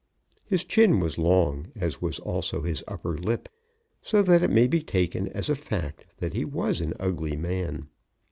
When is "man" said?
7.35-7.87